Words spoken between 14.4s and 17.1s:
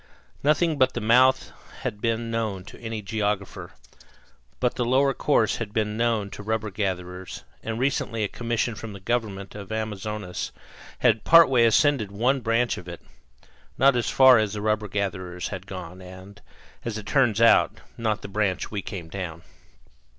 the rubber gatherers had gone, and, as it